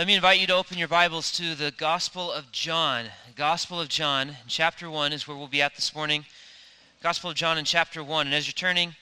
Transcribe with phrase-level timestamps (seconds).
[0.00, 3.08] Let me invite you to open your Bibles to the Gospel of John.
[3.36, 6.24] Gospel of John, chapter 1 is where we'll be at this morning.
[7.02, 8.26] Gospel of John in chapter 1.
[8.26, 8.94] And as you're turning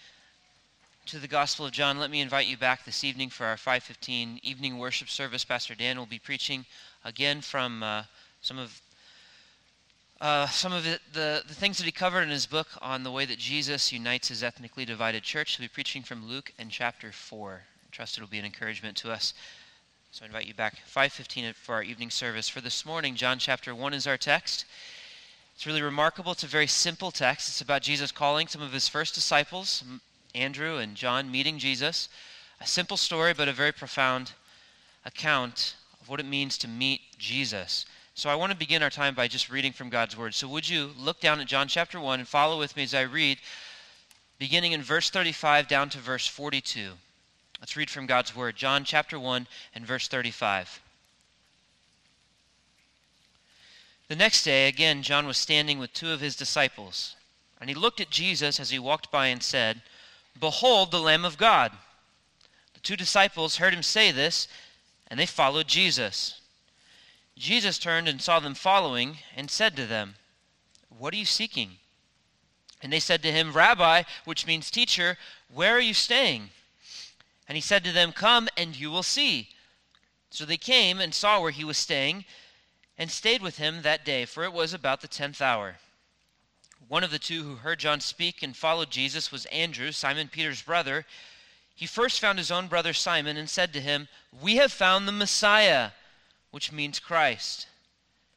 [1.06, 4.40] to the Gospel of John, let me invite you back this evening for our 515
[4.42, 5.44] evening worship service.
[5.44, 6.66] Pastor Dan will be preaching
[7.04, 8.02] again from uh,
[8.42, 8.82] some of
[10.20, 13.12] uh, some of it, the, the things that he covered in his book on the
[13.12, 15.58] way that Jesus unites his ethnically divided church.
[15.58, 17.62] He'll be preaching from Luke and chapter 4.
[17.62, 19.32] I trust it will be an encouragement to us.
[20.18, 22.48] So I invite you back 5:15 for our evening service.
[22.48, 24.64] For this morning, John chapter 1 is our text.
[25.54, 26.32] It's really remarkable.
[26.32, 27.48] It's a very simple text.
[27.48, 29.84] It's about Jesus calling some of his first disciples,
[30.34, 32.08] Andrew and John, meeting Jesus.
[32.60, 34.32] A simple story, but a very profound
[35.04, 37.86] account of what it means to meet Jesus.
[38.16, 40.34] So I want to begin our time by just reading from God's word.
[40.34, 43.02] So would you look down at John chapter 1 and follow with me as I
[43.02, 43.38] read,
[44.40, 46.98] beginning in verse 35 down to verse 42.
[47.60, 50.80] Let's read from God's Word, John chapter 1 and verse 35.
[54.08, 57.16] The next day, again, John was standing with two of his disciples,
[57.60, 59.82] and he looked at Jesus as he walked by and said,
[60.38, 61.72] Behold the Lamb of God.
[62.74, 64.46] The two disciples heard him say this,
[65.08, 66.40] and they followed Jesus.
[67.36, 70.14] Jesus turned and saw them following, and said to them,
[70.96, 71.72] What are you seeking?
[72.80, 75.18] And they said to him, Rabbi, which means teacher,
[75.52, 76.50] where are you staying?
[77.48, 79.48] And he said to them, Come, and you will see.
[80.30, 82.26] So they came and saw where he was staying,
[82.98, 85.76] and stayed with him that day, for it was about the tenth hour.
[86.88, 90.62] One of the two who heard John speak and followed Jesus was Andrew, Simon Peter's
[90.62, 91.06] brother.
[91.74, 94.08] He first found his own brother Simon and said to him,
[94.42, 95.90] We have found the Messiah,
[96.50, 97.66] which means Christ.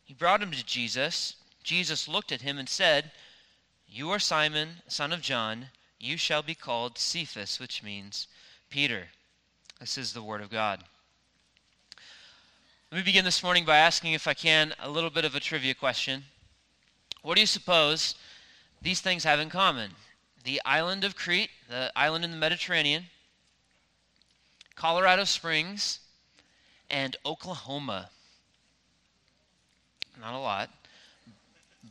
[0.04, 1.36] He brought him to Jesus.
[1.64, 3.12] Jesus looked at him and said,
[3.88, 5.70] You are Simon, son of John.
[6.00, 8.28] You shall be called Cephas, which means
[8.72, 9.10] Peter.
[9.82, 10.82] This is the Word of God.
[12.90, 15.42] Let me begin this morning by asking, if I can, a little bit of a
[15.42, 16.24] trivia question.
[17.22, 18.16] What do you suppose
[18.82, 19.92] these things have in common?
[20.46, 23.08] The island of Crete, the island in the Mediterranean,
[24.76, 26.00] Colorado Springs,
[26.90, 28.10] and Oklahoma.
[30.18, 30.70] Not a lot,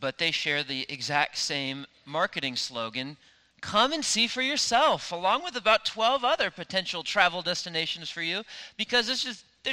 [0.01, 3.19] but they share the exact same marketing slogan
[3.60, 8.43] come and see for yourself, along with about 12 other potential travel destinations for you,
[8.76, 9.22] because there's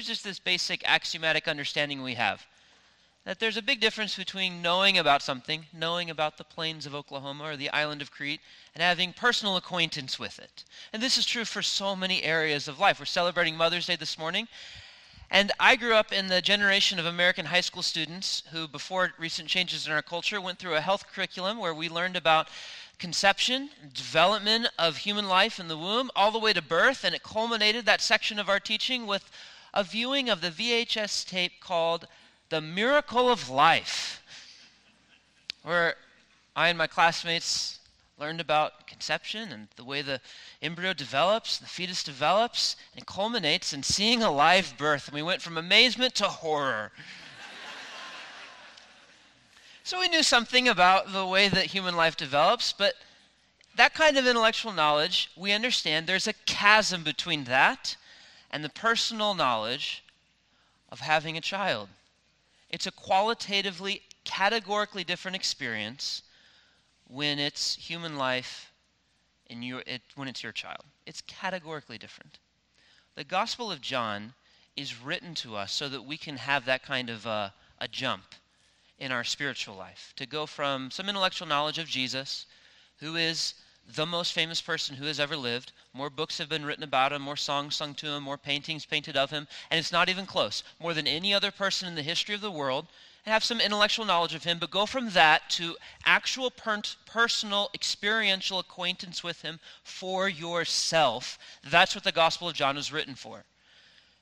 [0.07, 2.45] just this basic axiomatic understanding we have
[3.27, 7.43] that there's a big difference between knowing about something, knowing about the plains of Oklahoma
[7.43, 8.39] or the island of Crete,
[8.73, 10.63] and having personal acquaintance with it.
[10.93, 12.99] And this is true for so many areas of life.
[12.99, 14.47] We're celebrating Mother's Day this morning.
[15.29, 19.49] And I grew up in the generation of American high school students who, before recent
[19.49, 22.47] changes in our culture, went through a health curriculum where we learned about
[22.99, 27.23] conception, development of human life in the womb, all the way to birth, and it
[27.23, 29.29] culminated that section of our teaching with
[29.73, 32.07] a viewing of the VHS tape called
[32.49, 34.23] The Miracle of Life,
[35.63, 35.95] where
[36.55, 37.79] I and my classmates
[38.17, 40.19] learned about conception and the way the
[40.61, 45.07] embryo develops, the fetus develops, and culminates in seeing a live birth.
[45.07, 46.91] And we went from amazement to horror.
[49.87, 52.95] So we knew something about the way that human life develops, but
[53.77, 57.95] that kind of intellectual knowledge, we understand there's a chasm between that
[58.51, 60.03] and the personal knowledge
[60.89, 61.87] of having a child.
[62.69, 66.21] It's a qualitatively, categorically different experience
[67.07, 68.73] when it's human life
[69.49, 70.83] in your, it, when it's your child.
[71.05, 72.39] It's categorically different.
[73.15, 74.33] The Gospel of John
[74.75, 78.35] is written to us so that we can have that kind of a, a jump
[78.99, 80.13] in our spiritual life.
[80.17, 82.45] To go from some intellectual knowledge of Jesus,
[82.99, 83.53] who is
[83.95, 85.71] the most famous person who has ever lived.
[85.93, 89.15] More books have been written about him, more songs sung to him, more paintings painted
[89.15, 90.63] of him, and it's not even close.
[90.79, 92.87] More than any other person in the history of the world,
[93.25, 97.69] and have some intellectual knowledge of him, but go from that to actual per- personal,
[97.73, 101.37] experiential acquaintance with him for yourself.
[101.63, 103.45] That's what the Gospel of John was written for.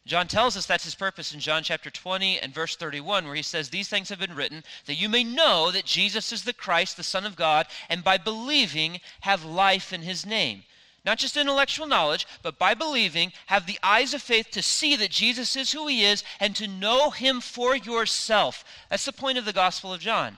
[0.05, 3.41] John tells us that's his purpose in John chapter 20 and verse 31, where he
[3.41, 6.95] says, These things have been written that you may know that Jesus is the Christ,
[6.95, 10.63] the Son of God, and by believing have life in his name.
[11.03, 15.11] Not just intellectual knowledge, but by believing, have the eyes of faith to see that
[15.11, 18.63] Jesus is who he is and to know him for yourself.
[18.89, 20.37] That's the point of the Gospel of John.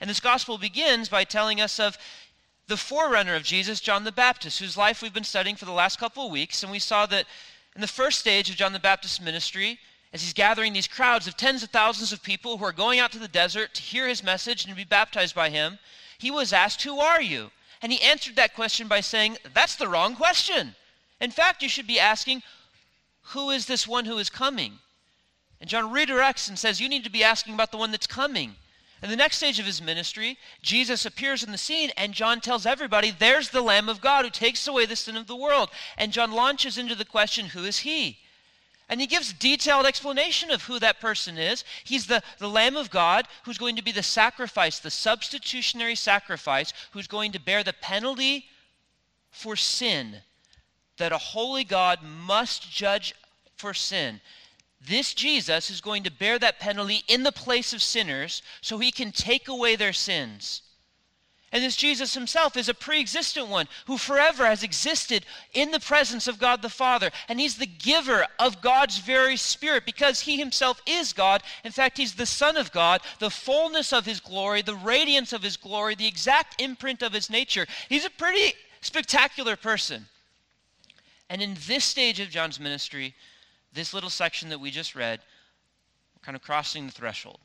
[0.00, 1.98] And this Gospel begins by telling us of
[2.66, 5.98] the forerunner of Jesus, John the Baptist, whose life we've been studying for the last
[5.98, 6.62] couple of weeks.
[6.62, 7.26] And we saw that
[7.80, 9.78] in the first stage of John the Baptist's ministry,
[10.12, 13.10] as he's gathering these crowds of tens of thousands of people who are going out
[13.12, 15.78] to the desert to hear his message and be baptized by him,
[16.18, 17.50] he was asked, Who are you?
[17.80, 20.74] And he answered that question by saying, That's the wrong question.
[21.22, 22.42] In fact, you should be asking,
[23.32, 24.80] Who is this one who is coming?
[25.58, 28.56] And John redirects and says, You need to be asking about the one that's coming.
[29.02, 32.66] In the next stage of his ministry, Jesus appears in the scene, and John tells
[32.66, 35.70] everybody, There's the Lamb of God who takes away the sin of the world.
[35.96, 38.18] And John launches into the question, Who is he?
[38.90, 41.64] And he gives detailed explanation of who that person is.
[41.84, 46.72] He's the, the Lamb of God who's going to be the sacrifice, the substitutionary sacrifice,
[46.90, 48.46] who's going to bear the penalty
[49.30, 50.16] for sin
[51.00, 53.14] that a holy God must judge
[53.56, 54.20] for sin.
[54.80, 58.90] This Jesus is going to bear that penalty in the place of sinners so he
[58.90, 60.62] can take away their sins.
[61.52, 65.80] And this Jesus himself is a pre existent one who forever has existed in the
[65.80, 67.10] presence of God the Father.
[67.28, 71.42] And he's the giver of God's very Spirit because he himself is God.
[71.64, 75.42] In fact, he's the Son of God, the fullness of his glory, the radiance of
[75.42, 77.66] his glory, the exact imprint of his nature.
[77.88, 80.06] He's a pretty spectacular person.
[81.28, 83.14] And in this stage of John's ministry,
[83.72, 85.20] this little section that we just read,
[86.14, 87.40] we're kind of crossing the threshold,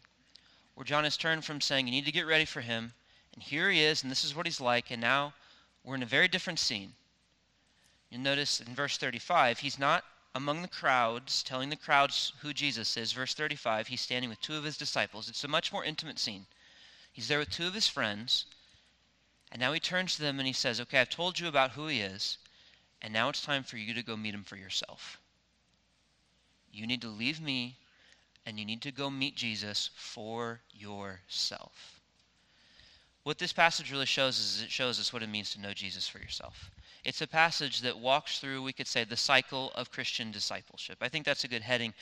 [0.74, 2.94] where John has turned from saying, You need to get ready for him,
[3.34, 5.34] and here he is, and this is what he's like, and now
[5.84, 6.94] we're in a very different scene.
[8.10, 12.98] You'll notice in verse 35, he's not among the crowds, telling the crowds who Jesus
[12.98, 13.14] is.
[13.14, 15.30] Verse 35, he's standing with two of his disciples.
[15.30, 16.46] It's a much more intimate scene.
[17.12, 18.46] He's there with two of his friends,
[19.52, 21.88] and now he turns to them and he says, Okay, I've told you about who
[21.88, 22.38] he is,
[23.02, 25.20] and now it's time for you to go meet him for yourself.
[26.76, 27.78] You need to leave me
[28.46, 32.02] and you need to go meet Jesus for yourself.
[33.24, 36.08] What this passage really shows is it shows us what it means to know Jesus
[36.08, 36.70] for yourself.
[37.04, 40.98] It's a passage that walks through, we could say, the cycle of Christian discipleship.
[41.02, 41.94] I think that's a good heading,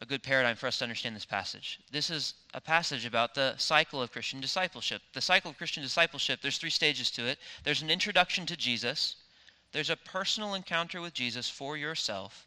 [0.00, 1.80] a good paradigm for us to understand this passage.
[1.90, 5.02] This is a passage about the cycle of Christian discipleship.
[5.14, 7.38] The cycle of Christian discipleship, there's three stages to it.
[7.64, 9.16] There's an introduction to Jesus,
[9.72, 12.46] there's a personal encounter with Jesus for yourself,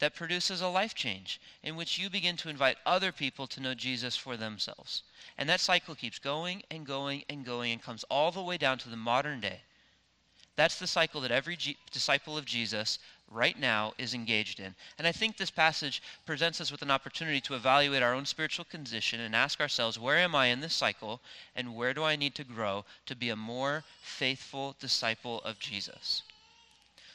[0.00, 3.74] that produces a life change in which you begin to invite other people to know
[3.74, 5.02] Jesus for themselves.
[5.38, 8.78] And that cycle keeps going and going and going and comes all the way down
[8.78, 9.60] to the modern day.
[10.56, 12.98] That's the cycle that every G- disciple of Jesus
[13.30, 14.74] right now is engaged in.
[14.98, 18.64] And I think this passage presents us with an opportunity to evaluate our own spiritual
[18.64, 21.20] condition and ask ourselves, where am I in this cycle
[21.56, 26.22] and where do I need to grow to be a more faithful disciple of Jesus?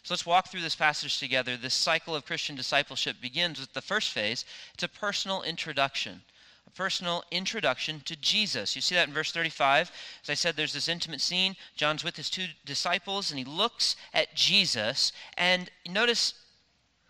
[0.09, 1.55] So let's walk through this passage together.
[1.55, 6.23] This cycle of Christian discipleship begins with the first phase it's a personal introduction.
[6.65, 8.75] A personal introduction to Jesus.
[8.75, 9.91] You see that in verse 35.
[10.23, 11.55] As I said, there's this intimate scene.
[11.75, 15.11] John's with his two disciples, and he looks at Jesus.
[15.37, 16.33] And notice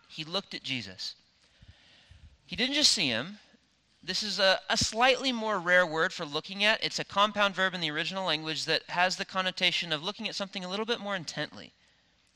[0.06, 1.14] he looked at Jesus.
[2.44, 3.38] He didn't just see him,
[4.02, 6.84] this is a, a, slightly more rare word for looking at.
[6.84, 10.34] It's a compound verb in the original language that has the connotation of looking at
[10.34, 11.72] something a little bit more intently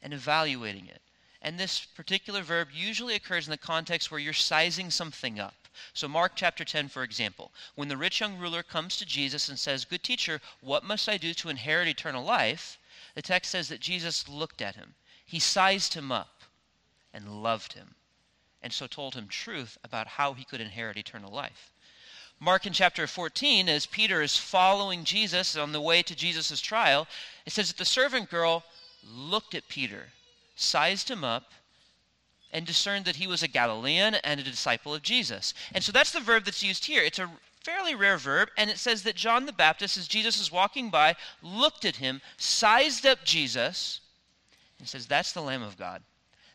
[0.05, 1.01] and evaluating it.
[1.43, 5.55] And this particular verb usually occurs in the context where you're sizing something up.
[5.93, 9.59] So, Mark chapter 10, for example, when the rich young ruler comes to Jesus and
[9.59, 12.79] says, Good teacher, what must I do to inherit eternal life?
[13.15, 14.95] The text says that Jesus looked at him.
[15.25, 16.43] He sized him up
[17.13, 17.95] and loved him,
[18.63, 21.73] and so told him truth about how he could inherit eternal life.
[22.41, 27.07] Mark in chapter 14, as Peter is following Jesus on the way to Jesus' trial,
[27.47, 28.65] it says that the servant girl
[29.07, 30.09] looked at Peter,
[30.57, 31.53] sized him up,
[32.53, 35.55] and discerned that he was a Galilean and a disciple of Jesus.
[35.75, 37.03] And so that's the verb that's used here.
[37.03, 37.31] It's a
[37.63, 41.17] fairly rare verb, and it says that John the Baptist, as Jesus is walking by,
[41.43, 44.01] looked at him, sized up Jesus,
[44.79, 46.03] and says, That's the Lamb of God.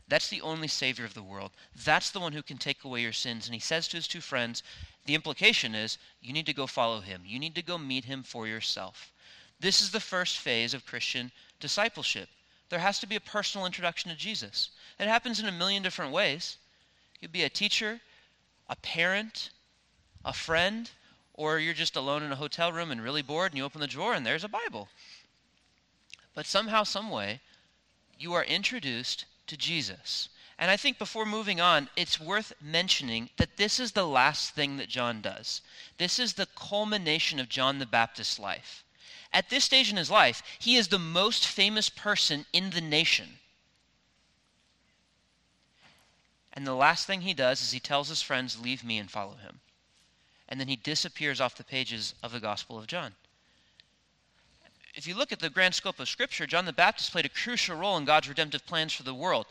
[0.08, 1.52] That's the only Savior of the world.
[1.86, 3.46] That's the one who can take away your sins.
[3.46, 4.64] And he says to his two friends,
[5.06, 7.24] the implication is you need to go follow him.
[7.26, 9.12] You need to go meet him for yourself.
[9.60, 12.30] This is the first phase of Christian discipleship
[12.70, 14.70] there has to be a personal introduction to Jesus.
[15.00, 16.58] It happens in a million different ways.
[17.16, 18.00] You could be a teacher,
[18.70, 19.50] a parent,
[20.24, 20.90] a friend,
[21.34, 23.88] or you're just alone in a hotel room and really bored and you open the
[23.88, 24.90] drawer and there's a Bible.
[26.36, 27.42] But somehow, some way,
[28.18, 30.30] you are introduced to Jesus.
[30.60, 34.78] And I think before moving on, it's worth mentioning that this is the last thing
[34.78, 35.62] that John does.
[35.98, 38.84] This is the culmination of John the Baptist's life.
[39.32, 43.38] At this stage in his life, he is the most famous person in the nation.
[46.54, 49.36] And the last thing he does is he tells his friends, Leave me and follow
[49.36, 49.62] him.
[50.48, 53.14] And then he disappears off the pages of the Gospel of John.
[54.96, 57.78] If you look at the grand scope of Scripture, John the Baptist played a crucial
[57.78, 59.46] role in God's redemptive plans for the world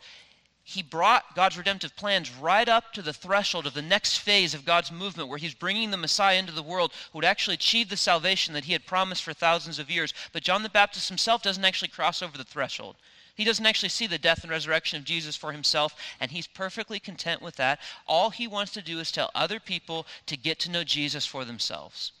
[0.69, 4.65] he brought God's redemptive plans right up to the threshold of the next phase of
[4.65, 7.97] God's movement, where he's bringing the Messiah into the world who would actually achieve the
[7.97, 10.13] salvation that he had promised for thousands of years.
[10.31, 12.97] But John the Baptist himself doesn't actually cross over the threshold.
[13.33, 16.99] He doesn't actually see the death and resurrection of Jesus for himself, and he's perfectly
[16.99, 17.79] content with that.
[18.05, 21.45] All he wants to do is tell other people to get to know Jesus for
[21.45, 22.11] themselves.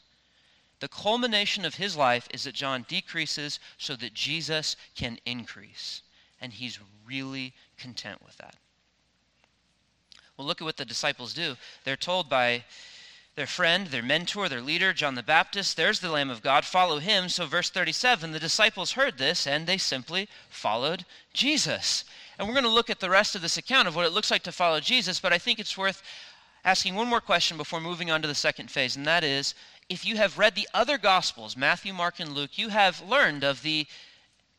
[0.79, 6.01] The culmination of his life is that John decreases so that Jesus can increase.
[6.41, 8.55] And he's really content with that.
[10.37, 11.57] Well, look at what the disciples do.
[11.83, 12.63] They're told by
[13.35, 16.99] their friend, their mentor, their leader, John the Baptist, there's the Lamb of God, follow
[16.99, 17.29] him.
[17.29, 22.03] So, verse 37, the disciples heard this and they simply followed Jesus.
[22.37, 24.31] And we're going to look at the rest of this account of what it looks
[24.31, 26.03] like to follow Jesus, but I think it's worth
[26.65, 29.55] asking one more question before moving on to the second phase, and that is
[29.89, 33.61] if you have read the other Gospels, Matthew, Mark, and Luke, you have learned of
[33.61, 33.87] the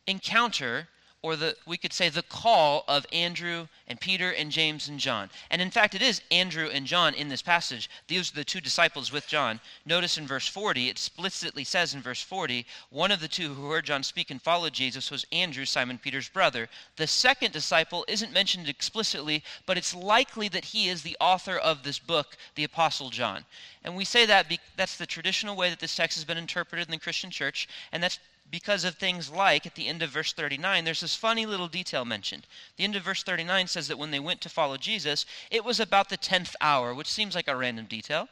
[0.05, 0.89] encounter
[1.23, 5.29] or the we could say the call of Andrew and Peter and James and John.
[5.49, 7.89] And in fact it is Andrew and John in this passage.
[8.07, 9.59] These are the two disciples with John.
[9.85, 13.69] Notice in verse 40 it explicitly says in verse 40, one of the two who
[13.69, 16.69] heard John speak and followed Jesus was Andrew, Simon Peter's brother.
[16.95, 21.83] The second disciple isn't mentioned explicitly, but it's likely that he is the author of
[21.83, 23.45] this book, the apostle John.
[23.83, 26.87] And we say that be, that's the traditional way that this text has been interpreted
[26.87, 28.19] in the Christian church, and that's
[28.51, 32.03] because of things like, at the end of verse 39, there's this funny little detail
[32.03, 32.45] mentioned.
[32.75, 35.79] The end of verse 39 says that when they went to follow Jesus, it was
[35.79, 38.27] about the 10th hour, which seems like a random detail.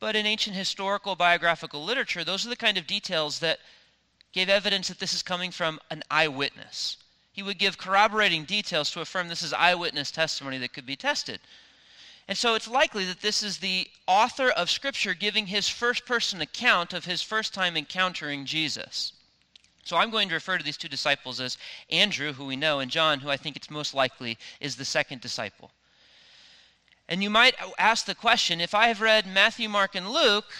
[0.00, 3.60] But in ancient historical biographical literature, those are the kind of details that
[4.32, 6.96] gave evidence that this is coming from an eyewitness.
[7.32, 11.40] He would give corroborating details to affirm this is eyewitness testimony that could be tested.
[12.28, 16.42] And so it's likely that this is the author of Scripture giving his first person
[16.42, 19.14] account of his first time encountering Jesus.
[19.82, 21.56] So I'm going to refer to these two disciples as
[21.88, 25.22] Andrew, who we know, and John, who I think it's most likely is the second
[25.22, 25.70] disciple.
[27.08, 30.52] And you might ask the question if I have read Matthew, Mark, and Luke,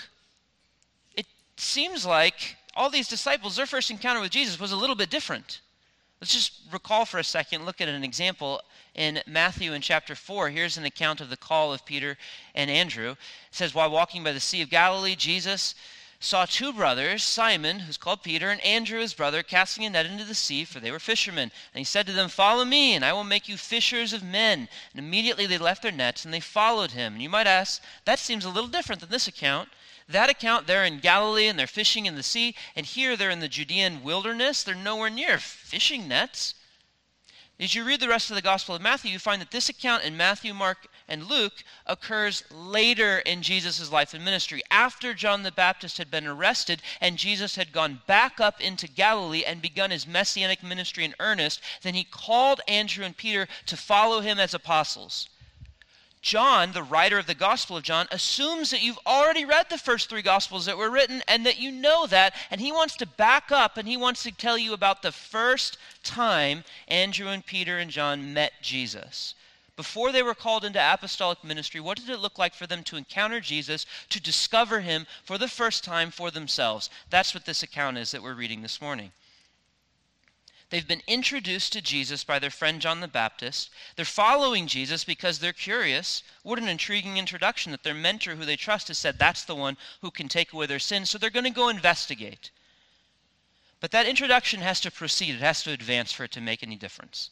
[1.15, 1.27] it
[1.59, 5.61] seems like all these disciples, their first encounter with Jesus was a little bit different.
[6.23, 8.63] Let's just recall for a second, look at an example
[8.99, 10.51] in Matthew in chapter 4.
[10.51, 12.19] Here's an account of the call of Peter
[12.53, 13.13] and Andrew.
[13.13, 13.17] It
[13.53, 15.77] says, While walking by the Sea of Galilee, Jesus
[16.19, 20.25] saw two brothers, Simon, who's called Peter, and Andrew, his brother, casting a net into
[20.25, 21.53] the sea, for they were fishermen.
[21.73, 24.69] And he said to them, Follow me, and I will make you fishers of men.
[24.93, 27.13] And immediately they left their nets and they followed him.
[27.13, 29.69] And you might ask, that seems a little different than this account.
[30.09, 33.39] That account, they're in Galilee and they're fishing in the sea, and here they're in
[33.39, 34.65] the Judean wilderness.
[34.65, 36.55] They're nowhere near fishing nets.
[37.61, 40.05] As you read the rest of the Gospel of Matthew, you find that this account
[40.05, 45.51] in Matthew, Mark, and Luke occurs later in Jesus' life and ministry, after John the
[45.51, 50.07] Baptist had been arrested and Jesus had gone back up into Galilee and begun his
[50.07, 51.61] messianic ministry in earnest.
[51.83, 55.29] Then he called Andrew and Peter to follow him as apostles.
[56.29, 60.11] John, the writer of the Gospel of John, assumes that you've already read the first
[60.11, 63.51] three Gospels that were written and that you know that, and he wants to back
[63.51, 67.91] up and he wants to tell you about the first time Andrew and Peter and
[67.91, 69.35] John met Jesus.
[69.75, 72.99] Before they were called into apostolic ministry, what did it look like for them to
[72.99, 76.91] encounter Jesus, to discover him for the first time for themselves?
[77.09, 79.13] That's what this account is that we're reading this morning.
[80.71, 83.71] They've been introduced to Jesus by their friend John the Baptist.
[83.97, 86.23] They're following Jesus because they're curious.
[86.43, 89.79] What an intriguing introduction that their mentor, who they trust, has said that's the one
[90.03, 91.09] who can take away their sins.
[91.09, 92.51] So they're going to go investigate.
[93.81, 96.77] But that introduction has to proceed, it has to advance for it to make any
[96.77, 97.31] difference.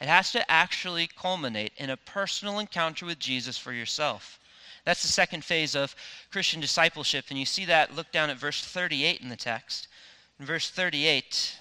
[0.00, 4.40] It has to actually culminate in a personal encounter with Jesus for yourself.
[4.84, 5.94] That's the second phase of
[6.32, 7.94] Christian discipleship, and you see that.
[7.94, 9.86] Look down at verse 38 in the text.
[10.40, 11.58] In verse 38,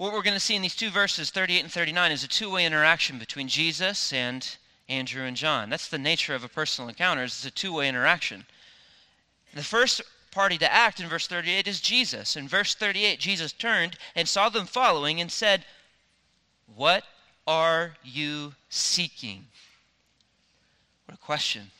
[0.00, 2.50] what we're going to see in these two verses, 38 and 39, is a two
[2.50, 4.56] way interaction between Jesus and
[4.88, 5.68] Andrew and John.
[5.68, 8.46] That's the nature of a personal encounter, it's a two way interaction.
[9.52, 12.34] The first party to act in verse 38 is Jesus.
[12.34, 15.66] In verse 38, Jesus turned and saw them following and said,
[16.74, 17.04] What
[17.46, 19.48] are you seeking?
[21.04, 21.72] What a question.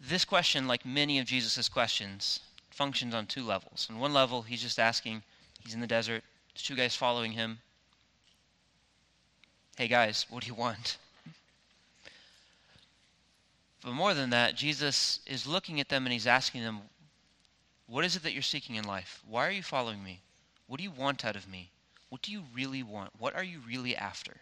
[0.00, 3.88] This question, like many of Jesus' questions, functions on two levels.
[3.90, 5.22] On one level, he's just asking,
[5.64, 6.22] He's in the desert.
[6.52, 7.58] There's two guys following him.
[9.76, 10.98] Hey, guys, what do you want?
[13.82, 16.80] But more than that, Jesus is looking at them and he's asking them,
[17.86, 19.22] What is it that you're seeking in life?
[19.28, 20.22] Why are you following me?
[20.66, 21.70] What do you want out of me?
[22.08, 23.10] What do you really want?
[23.18, 24.36] What are you really after?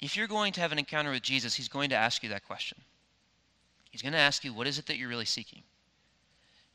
[0.00, 2.44] If you're going to have an encounter with Jesus, he's going to ask you that
[2.44, 2.78] question.
[3.90, 5.62] He's going to ask you, What is it that you're really seeking?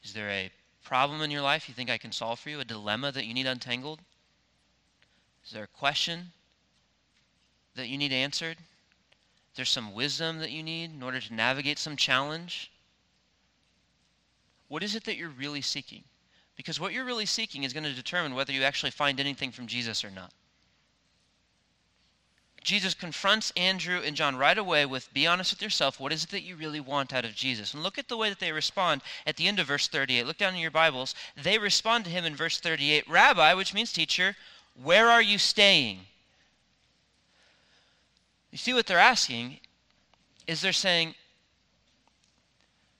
[0.03, 0.49] Is there a
[0.87, 2.61] problem in your life you think I can solve for you?
[2.61, 3.99] A dilemma that you need untangled?
[5.45, 6.31] Is there a question
[7.75, 8.57] that you need answered?
[8.57, 12.71] Is there some wisdom that you need in order to navigate some challenge?
[14.69, 16.03] What is it that you're really seeking?
[16.55, 19.67] Because what you're really seeking is going to determine whether you actually find anything from
[19.67, 20.31] Jesus or not.
[22.67, 26.01] Jesus confronts Andrew and John right away with be honest with yourself.
[26.01, 27.73] What is it that you really want out of Jesus?
[27.73, 30.27] And look at the way that they respond at the end of verse 38.
[30.27, 31.15] Look down in your Bibles.
[31.41, 34.35] They respond to him in verse 38 Rabbi, which means teacher,
[34.83, 35.99] where are you staying?
[38.51, 39.59] You see what they're asking
[40.45, 41.15] is they're saying,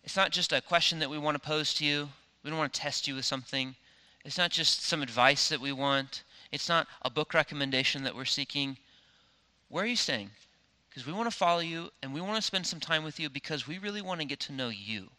[0.05, 2.07] it's not just a question that we want to pose to you.
[2.41, 3.75] We don't want to test you with something.
[4.23, 6.23] It's not just some advice that we want.
[6.53, 8.77] It's not a book recommendation that we're seeking.
[9.69, 10.31] Where are you staying?
[10.89, 13.29] Because we want to follow you and we want to spend some time with you
[13.29, 15.09] because we really want to get to know you.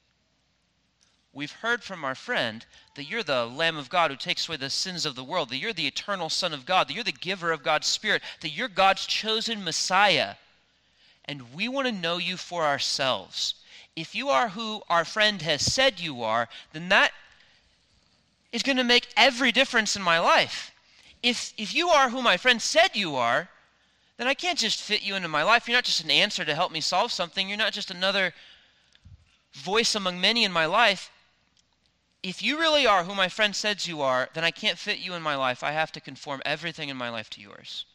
[1.32, 2.64] We've heard from our friend
[2.96, 5.58] that you're the Lamb of God who takes away the sins of the world, that
[5.58, 8.68] you're the eternal Son of God, that you're the giver of God's Spirit, that you're
[8.68, 10.34] God's chosen Messiah.
[11.26, 13.54] And we want to know you for ourselves.
[13.94, 17.12] If you are who our friend has said you are, then that
[18.50, 20.72] is going to make every difference in my life.
[21.22, 23.48] If, if you are who my friend said you are,
[24.18, 25.66] then I can't just fit you into my life.
[25.66, 27.48] You're not just an answer to help me solve something.
[27.48, 28.34] You're not just another
[29.52, 31.10] voice among many in my life.
[32.22, 35.14] If you really are who my friend says you are, then I can't fit you
[35.14, 35.62] in my life.
[35.62, 37.86] I have to conform everything in my life to yours.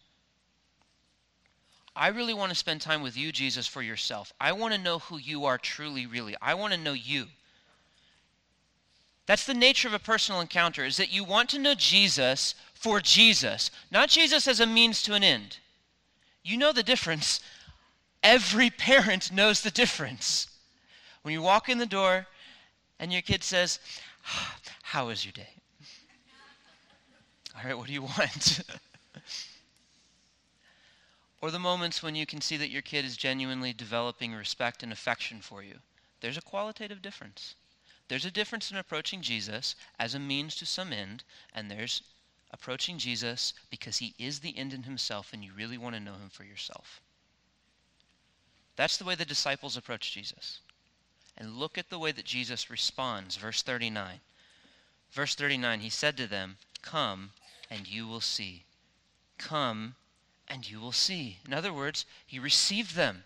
[1.96, 4.34] I really want to spend time with you, Jesus, for yourself.
[4.39, 6.36] I want to know who you are truly, really.
[6.42, 7.25] I want to know you.
[9.25, 13.00] That's the nature of a personal encounter, is that you want to know Jesus for
[13.00, 15.58] Jesus, not Jesus as a means to an end.
[16.43, 17.39] You know the difference.
[18.21, 20.47] Every parent knows the difference.
[21.21, 22.27] When you walk in the door
[23.00, 23.79] and your kid says,
[24.83, 25.50] How was your day?
[27.55, 28.62] All right, what do you want?
[31.41, 34.91] or the moments when you can see that your kid is genuinely developing respect and
[34.91, 35.75] affection for you.
[36.21, 37.55] There's a qualitative difference.
[38.07, 41.23] There's a difference in approaching Jesus as a means to some end,
[41.53, 42.01] and there's
[42.53, 46.13] approaching Jesus because he is the end in himself and you really want to know
[46.13, 47.01] him for yourself.
[48.75, 50.60] That's the way the disciples approach Jesus.
[51.36, 53.36] And look at the way that Jesus responds.
[53.36, 54.19] Verse 39.
[55.12, 57.32] Verse 39, he said to them, Come
[57.69, 58.65] and you will see.
[59.38, 59.95] Come
[60.47, 61.39] and you will see.
[61.45, 63.23] In other words, he received them,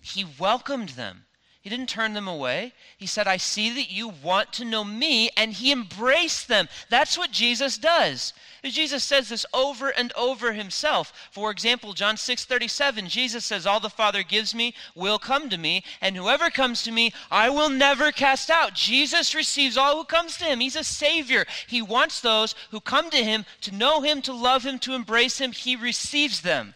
[0.00, 1.26] he welcomed them.
[1.64, 2.74] He didn't turn them away.
[2.98, 6.68] He said, I see that you want to know me, and he embraced them.
[6.90, 8.34] That's what Jesus does.
[8.62, 11.30] Jesus says this over and over himself.
[11.32, 15.56] For example, John 6 37, Jesus says, All the Father gives me will come to
[15.56, 18.74] me, and whoever comes to me, I will never cast out.
[18.74, 20.60] Jesus receives all who comes to him.
[20.60, 21.46] He's a Savior.
[21.66, 25.40] He wants those who come to him to know him, to love him, to embrace
[25.40, 25.52] him.
[25.52, 26.74] He receives them.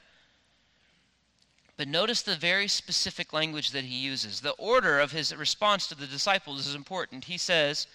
[1.78, 4.40] But notice the very specific language that he uses.
[4.40, 7.24] The order of his response to the disciples is important.
[7.24, 7.86] He says,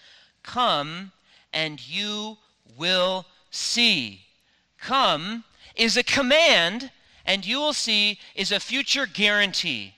[0.42, 1.12] Come
[1.52, 2.38] and you
[2.78, 4.22] will see.
[4.78, 5.44] Come
[5.76, 6.90] is a command,
[7.26, 9.94] and you will see is a future guarantee.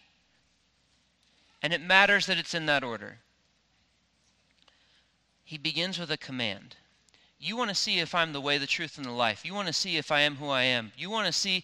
[1.63, 3.19] And it matters that it's in that order.
[5.45, 6.75] He begins with a command.
[7.39, 9.45] You want to see if I'm the way, the truth, and the life.
[9.45, 10.91] You want to see if I am who I am.
[10.97, 11.63] You want to see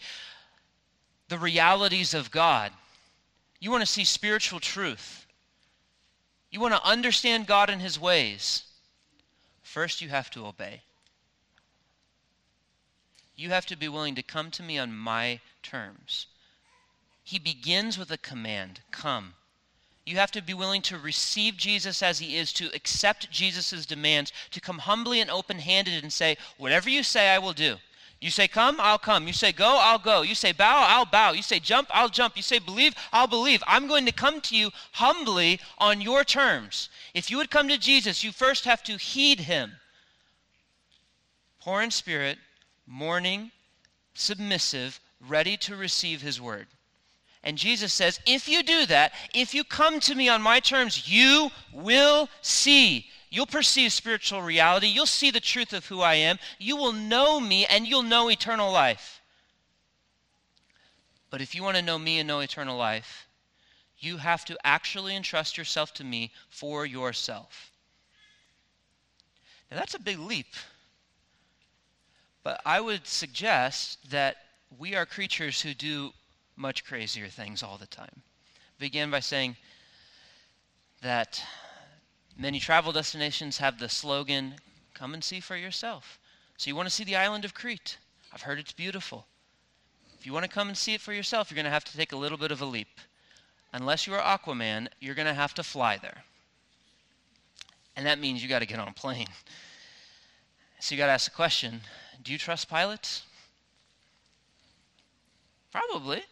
[1.29, 2.73] the realities of God.
[3.61, 5.27] You want to see spiritual truth.
[6.51, 8.65] You want to understand God and His ways.
[9.63, 10.83] First, you have to obey.
[13.37, 16.27] You have to be willing to come to me on my terms.
[17.25, 19.35] He begins with a command come.
[20.05, 24.33] You have to be willing to receive Jesus as he is, to accept Jesus' demands,
[24.51, 27.77] to come humbly and open handed and say, Whatever you say, I will do.
[28.23, 29.27] You say come, I'll come.
[29.27, 30.23] You say go, I'll go.
[30.23, 31.33] You say bow, I'll bow.
[31.33, 32.37] You say jump, I'll jump.
[32.37, 33.65] You say believe, I'll believe.
[33.67, 36.89] I'm going to come to you humbly on your terms.
[37.15, 39.73] If you would come to Jesus, you first have to heed him.
[41.61, 42.39] Poor in spirit,
[42.87, 43.51] mourning,
[44.15, 46.69] submissive, ready to receive his word.
[47.43, 51.09] And Jesus says, if you do that, if you come to me on my terms,
[51.09, 54.89] you will see You'll perceive spiritual reality.
[54.89, 56.39] You'll see the truth of who I am.
[56.59, 59.23] You will know me and you'll know eternal life.
[61.31, 63.27] But if you want to know me and know eternal life,
[63.99, 67.71] you have to actually entrust yourself to me for yourself.
[69.71, 70.55] Now, that's a big leap.
[72.43, 74.37] But I would suggest that
[74.79, 76.11] we are creatures who do
[76.55, 78.21] much crazier things all the time.
[78.79, 79.57] Begin by saying
[81.01, 81.43] that
[82.37, 84.55] Many travel destinations have the slogan,
[84.95, 86.19] come and see for yourself.
[86.57, 87.99] So you want to see the island of Crete.
[88.33, 89.27] I've heard it's beautiful.
[90.19, 91.97] If you want to come and see it for yourself, you're going to have to
[91.97, 93.01] take a little bit of a leap.
[93.73, 96.25] Unless you are Aquaman, you're going to have to fly there.
[97.97, 99.27] And that means you got to get on a plane.
[100.79, 101.81] So you got to ask the question
[102.23, 103.25] do you trust pilots?
[105.73, 106.23] Probably.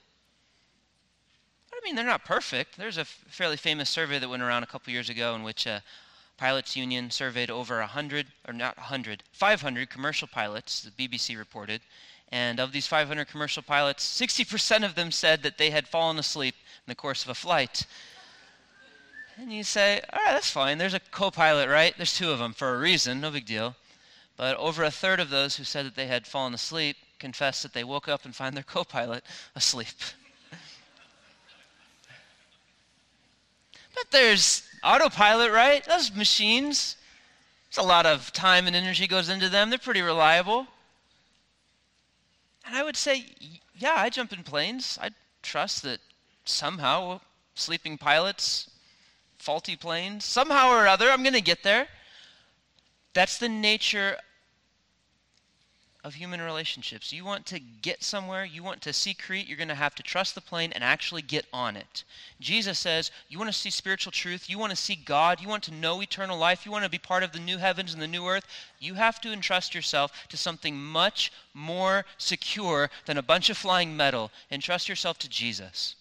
[1.90, 2.76] Mean, they're not perfect.
[2.76, 5.83] There's a fairly famous survey that went around a couple years ago in which a
[6.38, 11.81] pilots union surveyed over 100, or not 100, 500 commercial pilots, the BBC reported.
[12.31, 16.55] And of these 500 commercial pilots, 60% of them said that they had fallen asleep
[16.87, 17.85] in the course of a flight.
[19.37, 20.79] And you say, all right, that's fine.
[20.79, 21.92] There's a co pilot, right?
[21.96, 23.74] There's two of them for a reason, no big deal.
[24.37, 27.72] But over a third of those who said that they had fallen asleep confessed that
[27.72, 29.24] they woke up and find their co pilot
[29.57, 29.88] asleep.
[34.11, 35.85] There's autopilot, right?
[35.85, 36.97] Those machines,
[37.69, 39.71] there's a lot of time and energy goes into them.
[39.71, 40.67] They're pretty reliable.
[42.67, 43.27] And I would say,
[43.75, 44.99] yeah, I jump in planes.
[45.01, 45.11] I
[45.43, 46.01] trust that
[46.45, 47.21] somehow
[47.55, 48.71] sleeping pilots,
[49.39, 51.89] faulty planes, somehow or other, I'm going to get there.
[53.13, 54.17] That's the nature
[56.03, 57.13] of human relationships.
[57.13, 60.03] You want to get somewhere, you want to see Crete, you're going to have to
[60.03, 62.05] trust the plane and actually get on it.
[62.41, 65.63] Jesus says, You want to see spiritual truth, you want to see God, you want
[65.65, 68.09] to know eternal life, you want to be part of the new heavens and the
[68.09, 68.47] new earth,
[68.79, 73.97] you have to entrust yourself to something much more secure than a bunch of flying
[73.97, 74.31] metal.
[74.51, 75.97] Entrust yourself to Jesus.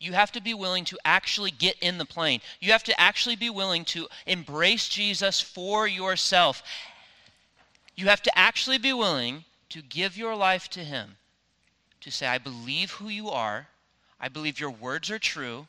[0.00, 2.40] You have to be willing to actually get in the plane.
[2.58, 6.62] You have to actually be willing to embrace Jesus for yourself
[8.00, 11.16] you have to actually be willing to give your life to Him,
[12.00, 13.68] to say, I believe who you are,
[14.18, 15.68] I believe your words are true,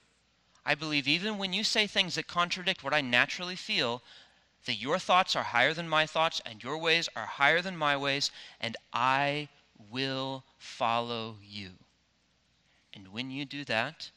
[0.65, 4.02] I believe even when you say things that contradict what I naturally feel,
[4.65, 7.98] that your thoughts are higher than my thoughts and your ways are higher than my
[7.98, 9.50] ways, and I
[9.89, 11.72] will follow you.
[12.94, 14.12] And when you do that,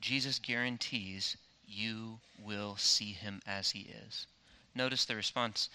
[0.00, 4.26] Jesus guarantees you will see him as he is.
[4.74, 5.68] Notice the response,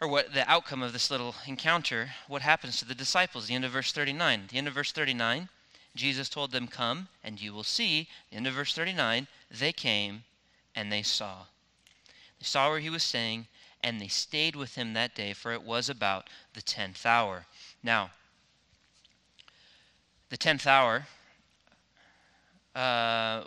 [0.00, 3.64] or what the outcome of this little encounter, what happens to the disciples, the end
[3.64, 4.48] of verse 39.
[4.50, 5.48] The end of verse 39,
[5.94, 8.08] Jesus told them, Come, and you will see.
[8.30, 10.24] The end of verse 39, they came
[10.74, 11.44] and they saw.
[12.38, 13.48] They saw where he was staying,
[13.82, 17.46] and they stayed with him that day, for it was about the tenth hour.
[17.82, 18.10] Now,
[20.30, 21.06] the tenth hour
[22.74, 23.42] uh,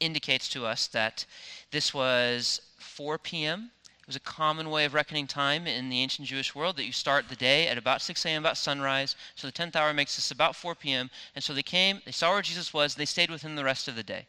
[0.00, 1.26] indicates to us that
[1.70, 3.70] this was 4 p.m.
[4.04, 6.92] It was a common way of reckoning time in the ancient Jewish world that you
[6.92, 9.16] start the day at about 6 a.m., about sunrise.
[9.34, 11.10] So the 10th hour makes this about 4 p.m.
[11.34, 13.88] And so they came, they saw where Jesus was, they stayed with him the rest
[13.88, 14.26] of the day.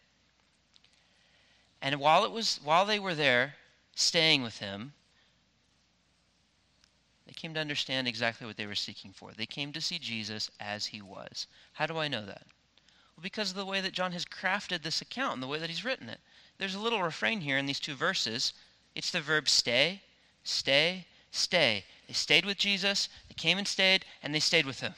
[1.81, 3.55] And while, it was, while they were there,
[3.95, 4.93] staying with him,
[7.27, 9.33] they came to understand exactly what they were seeking for.
[9.33, 11.47] They came to see Jesus as he was.
[11.73, 12.47] How do I know that?
[13.17, 15.69] Well, because of the way that John has crafted this account and the way that
[15.69, 16.21] he's written it.
[16.59, 18.53] There's a little refrain here in these two verses
[18.95, 20.01] it's the verb stay,
[20.43, 21.83] stay, stay.
[22.07, 24.93] They stayed with Jesus, they came and stayed, and they stayed with him.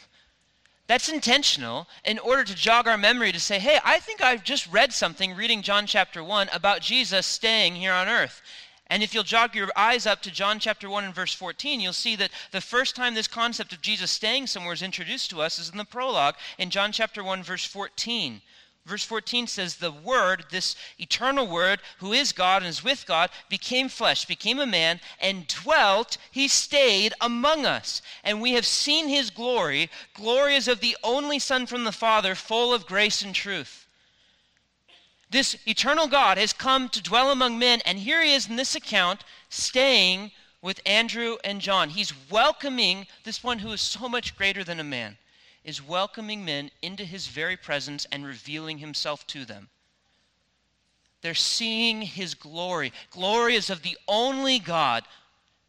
[0.87, 4.71] That's intentional in order to jog our memory to say, hey, I think I've just
[4.71, 8.41] read something reading John chapter 1 about Jesus staying here on earth.
[8.89, 11.91] And if you'll jog your eyes up to John chapter 1 and verse 14, you'll
[11.91, 15.59] see that the first time this concept of Jesus staying somewhere is introduced to us
[15.59, 18.41] is in the prologue in John chapter 1, verse 14.
[18.87, 23.29] Verse 14 says, The Word, this eternal Word, who is God and is with God,
[23.49, 28.01] became flesh, became a man, and dwelt, he stayed among us.
[28.23, 29.89] And we have seen his glory.
[30.13, 33.87] Glory is of the only Son from the Father, full of grace and truth.
[35.29, 38.73] This eternal God has come to dwell among men, and here he is in this
[38.73, 41.89] account, staying with Andrew and John.
[41.89, 45.17] He's welcoming this one who is so much greater than a man
[45.67, 49.67] is welcoming men into his very presence and revealing himself to them.
[51.21, 52.93] They're seeing his glory.
[53.11, 55.03] Glory is of the only God.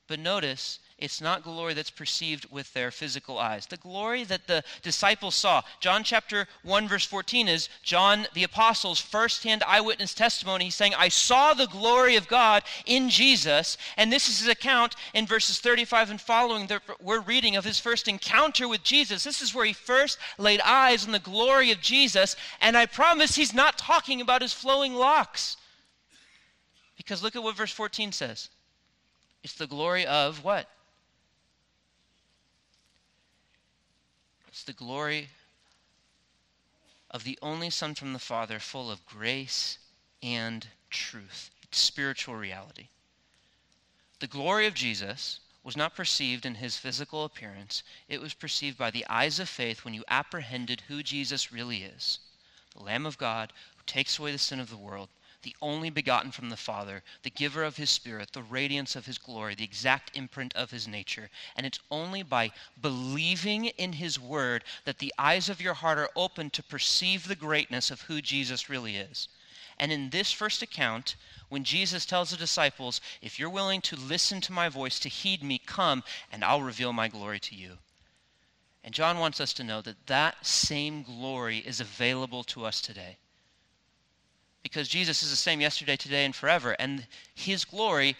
[0.06, 3.66] But notice, it's not glory that's perceived with their physical eyes.
[3.66, 5.62] The glory that the disciples saw.
[5.78, 10.64] John chapter 1, verse 14 is John the Apostle's firsthand eyewitness testimony.
[10.64, 13.78] He's saying, I saw the glory of God in Jesus.
[13.96, 17.78] And this is his account in verses 35 and following that we're reading of his
[17.78, 19.22] first encounter with Jesus.
[19.22, 22.34] This is where he first laid eyes on the glory of Jesus.
[22.60, 25.58] And I promise he's not talking about his flowing locks.
[26.96, 28.48] Because look at what verse 14 says.
[29.44, 30.68] It's the glory of what?
[34.58, 35.28] It's the glory
[37.12, 39.78] of the only Son from the Father, full of grace
[40.20, 41.52] and truth.
[41.62, 42.88] It's spiritual reality.
[44.18, 48.90] The glory of Jesus was not perceived in his physical appearance, it was perceived by
[48.90, 52.18] the eyes of faith when you apprehended who Jesus really is
[52.74, 55.08] the Lamb of God who takes away the sin of the world,
[55.42, 59.18] the only begotten from the Father, the giver of his Spirit, the radiance of his
[59.18, 61.30] glory, the exact imprint of his nature.
[61.54, 66.10] And it's only by believing in his word that the eyes of your heart are
[66.16, 69.28] open to perceive the greatness of who Jesus really is.
[69.78, 71.14] And in this first account,
[71.48, 75.42] when Jesus tells the disciples, If you're willing to listen to my voice, to heed
[75.44, 77.78] me, come, and I'll reveal my glory to you.
[78.82, 83.18] And John wants us to know that that same glory is available to us today
[84.68, 86.76] because Jesus is the same yesterday, today, and forever.
[86.78, 88.16] And his glory,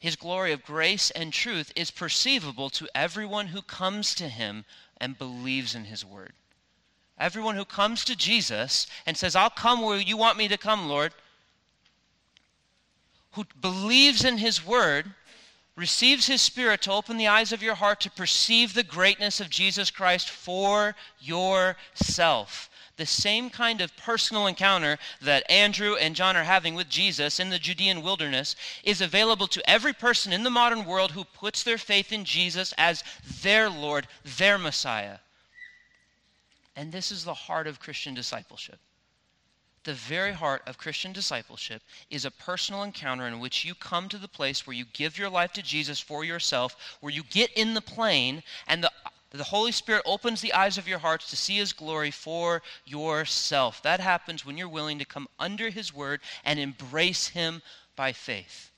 [0.00, 4.64] his glory of grace and truth, is perceivable to everyone who comes to him
[4.96, 6.32] and believes in his word.
[7.18, 10.88] Everyone who comes to Jesus and says, I'll come where you want me to come,
[10.88, 11.12] Lord,
[13.32, 15.12] who believes in his word,
[15.76, 19.50] receives his spirit to open the eyes of your heart to perceive the greatness of
[19.50, 22.68] Jesus Christ for yourself
[23.02, 27.50] the same kind of personal encounter that Andrew and John are having with Jesus in
[27.50, 31.78] the Judean wilderness is available to every person in the modern world who puts their
[31.78, 33.02] faith in Jesus as
[33.42, 34.06] their Lord,
[34.38, 35.18] their Messiah.
[36.76, 38.78] And this is the heart of Christian discipleship.
[39.82, 44.18] The very heart of Christian discipleship is a personal encounter in which you come to
[44.18, 47.74] the place where you give your life to Jesus for yourself, where you get in
[47.74, 48.92] the plane, and the
[49.38, 53.82] the Holy Spirit opens the eyes of your hearts to see His glory for yourself.
[53.82, 57.62] That happens when you're willing to come under His word and embrace Him
[57.96, 58.70] by faith.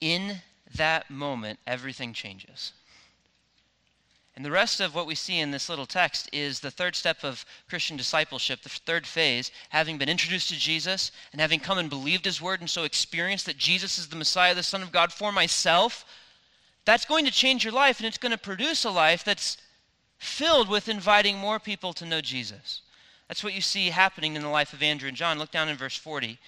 [0.00, 0.42] In
[0.74, 2.72] that moment, everything changes.
[4.34, 7.22] And the rest of what we see in this little text is the third step
[7.22, 11.90] of Christian discipleship, the third phase, having been introduced to Jesus and having come and
[11.90, 15.12] believed his word and so experienced that Jesus is the Messiah, the Son of God
[15.12, 16.04] for myself
[16.84, 19.56] that's going to change your life and it's going to produce a life that's
[20.18, 22.82] filled with inviting more people to know Jesus.
[23.28, 25.38] That's what you see happening in the life of Andrew and John.
[25.38, 26.38] Look down in verse 40.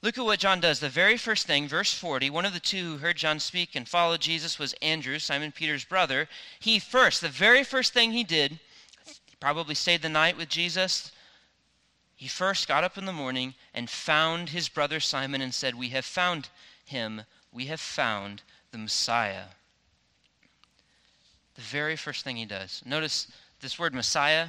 [0.00, 0.78] Look at what John does.
[0.78, 3.88] The very first thing, verse 40, one of the two who heard John speak and
[3.88, 6.28] followed Jesus was Andrew, Simon Peter's brother.
[6.60, 8.60] He first, the very first thing he did,
[9.26, 11.10] he probably stayed the night with Jesus.
[12.14, 15.88] He first got up in the morning and found his brother Simon and said, We
[15.88, 16.48] have found
[16.84, 17.22] him.
[17.52, 19.44] We have found the Messiah.
[21.54, 22.82] The very first thing he does.
[22.84, 23.28] Notice
[23.60, 24.48] this word Messiah.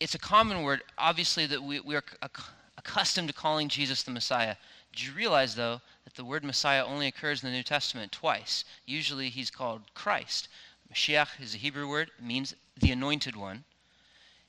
[0.00, 2.04] It's a common word, obviously, that we, we are
[2.78, 4.56] accustomed to calling Jesus the Messiah.
[4.92, 8.64] Did you realize, though, that the word Messiah only occurs in the New Testament twice?
[8.86, 10.48] Usually he's called Christ.
[10.92, 13.64] Mashiach is a Hebrew word, it means the anointed one.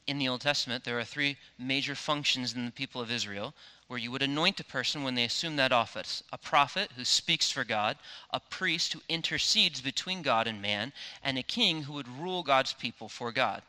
[0.08, 3.56] In the Old Testament, there are three major functions in the people of Israel
[3.88, 7.50] where you would anoint a person when they assume that office a prophet who speaks
[7.52, 7.98] for God,
[8.32, 12.74] a priest who intercedes between God and man, and a king who would rule God's
[12.74, 13.64] people for God.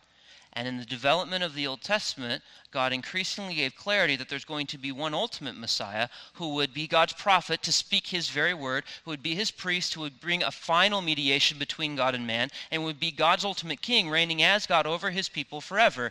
[0.56, 4.66] And in the development of the Old Testament, God increasingly gave clarity that there's going
[4.68, 8.84] to be one ultimate Messiah who would be God's prophet to speak his very word,
[9.04, 12.48] who would be his priest, who would bring a final mediation between God and man,
[12.70, 16.10] and would be God's ultimate king, reigning as God over his people forever.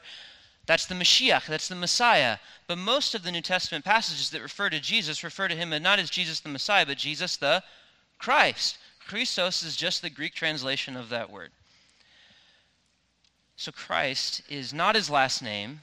[0.67, 2.37] That's the Mashiach, that's the Messiah.
[2.67, 5.97] But most of the New Testament passages that refer to Jesus refer to him not
[5.97, 7.63] as Jesus the Messiah, but Jesus the
[8.19, 8.77] Christ.
[9.07, 11.51] Christos is just the Greek translation of that word.
[13.55, 15.81] So Christ is not his last name.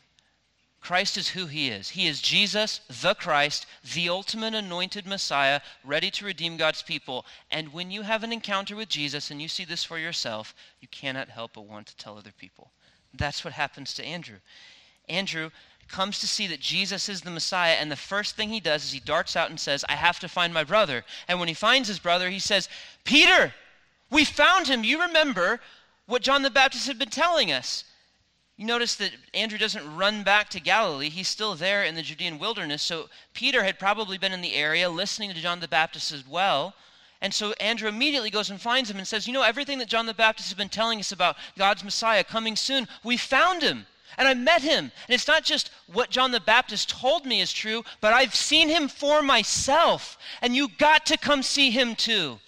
[0.80, 1.90] Christ is who he is.
[1.90, 7.24] He is Jesus, the Christ, the ultimate anointed Messiah, ready to redeem God's people.
[7.52, 10.88] And when you have an encounter with Jesus and you see this for yourself, you
[10.88, 12.72] cannot help but want to tell other people.
[13.14, 14.38] That's what happens to Andrew.
[15.08, 15.50] Andrew
[15.88, 18.92] comes to see that Jesus is the Messiah, and the first thing he does is
[18.92, 21.04] he darts out and says, I have to find my brother.
[21.28, 22.68] And when he finds his brother, he says,
[23.04, 23.54] Peter,
[24.10, 24.82] we found him.
[24.82, 25.60] You remember
[26.06, 27.84] what John the Baptist had been telling us.
[28.56, 31.08] You notice that Andrew doesn't run back to Galilee.
[31.08, 32.82] He's still there in the Judean wilderness.
[32.82, 36.74] So Peter had probably been in the area listening to John the Baptist as well.
[37.22, 40.06] And so Andrew immediately goes and finds him and says, You know, everything that John
[40.06, 43.86] the Baptist has been telling us about God's Messiah coming soon, we found him.
[44.18, 44.92] And I met him.
[45.08, 48.68] And it's not just what John the Baptist told me is true, but I've seen
[48.68, 50.18] him for myself.
[50.42, 52.38] And you got to come see him too.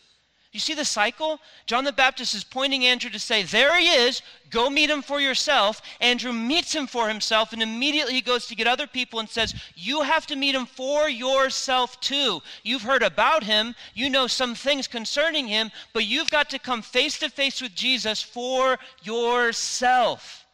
[0.55, 1.41] You see the cycle?
[1.67, 5.21] John the Baptist is pointing Andrew to say, There he is, go meet him for
[5.21, 5.83] yourself.
[6.01, 9.53] Andrew meets him for himself, and immediately he goes to get other people and says,
[9.75, 12.41] You have to meet him for yourself too.
[12.63, 16.83] You've heard about him, you know some things concerning him, but you've got to come
[16.83, 20.47] face to face with Jesus for yourself.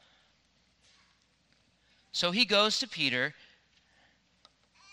[2.11, 3.35] So he goes to Peter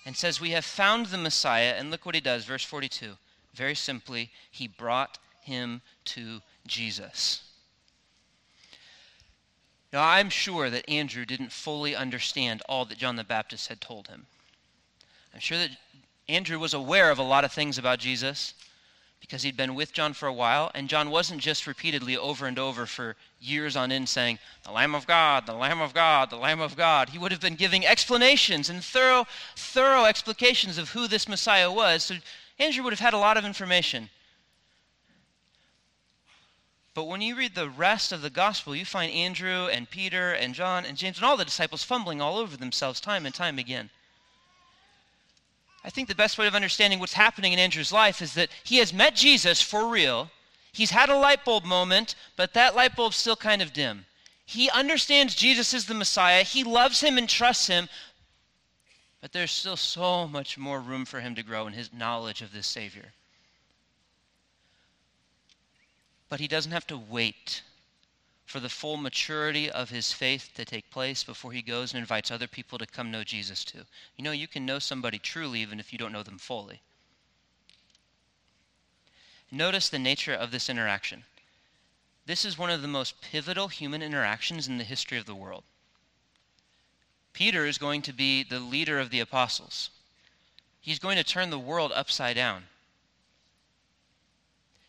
[0.05, 1.75] and says, We have found the Messiah.
[1.77, 3.13] And look what he does, verse 42.
[3.57, 7.41] Very simply, he brought him to Jesus.
[9.91, 14.09] Now, I'm sure that Andrew didn't fully understand all that John the Baptist had told
[14.09, 14.27] him.
[15.33, 15.71] I'm sure that
[16.29, 18.53] Andrew was aware of a lot of things about Jesus
[19.19, 22.59] because he'd been with John for a while, and John wasn't just repeatedly over and
[22.59, 26.35] over for years on end saying, The Lamb of God, the Lamb of God, the
[26.35, 27.09] Lamb of God.
[27.09, 32.03] He would have been giving explanations and thorough, thorough explications of who this Messiah was.
[32.03, 32.17] So
[32.59, 34.09] Andrew would have had a lot of information.
[36.93, 40.55] But when you read the rest of the gospel, you find Andrew and Peter and
[40.55, 43.91] John and James and all the disciples fumbling all over themselves time and time again.
[45.85, 48.77] I think the best way of understanding what's happening in Andrew's life is that he
[48.77, 50.31] has met Jesus for real.
[50.73, 54.05] He's had a light bulb moment, but that light bulb's still kind of dim.
[54.45, 56.43] He understands Jesus is the Messiah.
[56.43, 57.89] He loves him and trusts him,
[59.27, 62.53] but there's still so much more room for him to grow in his knowledge of
[62.53, 63.11] this Savior.
[66.29, 67.61] But he doesn't have to wait
[68.45, 72.31] for the full maturity of his faith to take place before he goes and invites
[72.31, 73.81] other people to come know Jesus too.
[74.15, 76.79] You know, you can know somebody truly even if you don't know them fully.
[79.51, 81.25] Notice the nature of this interaction.
[82.25, 85.65] This is one of the most pivotal human interactions in the history of the world.
[87.37, 89.91] Peter is going to be the leader of the apostles.
[90.81, 92.63] He's going to turn the world upside down.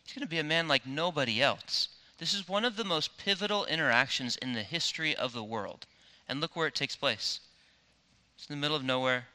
[0.03, 1.89] He's going to be a man like nobody else.
[2.17, 5.85] This is one of the most pivotal interactions in the history of the world.
[6.27, 7.39] And look where it takes place.
[8.35, 9.27] It's in the middle of nowhere,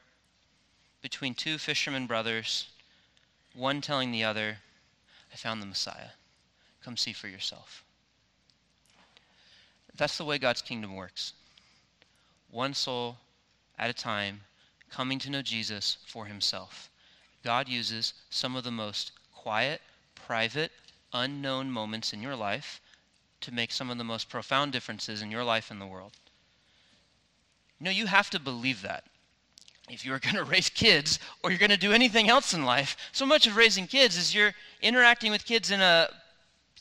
[1.00, 2.66] between two fishermen brothers,
[3.54, 4.56] one telling the other,
[5.32, 6.10] I found the Messiah.
[6.84, 7.84] Come see for yourself.
[9.96, 11.34] That's the way God's kingdom works.
[12.54, 13.16] One soul
[13.76, 14.42] at a time,
[14.88, 16.88] coming to know Jesus for himself.
[17.42, 19.82] God uses some of the most quiet,
[20.14, 20.70] private,
[21.12, 22.80] unknown moments in your life
[23.40, 26.12] to make some of the most profound differences in your life and the world.
[27.80, 29.02] You know, you have to believe that.
[29.90, 32.96] If you're going to raise kids or you're going to do anything else in life,
[33.10, 36.08] so much of raising kids is you're interacting with kids in a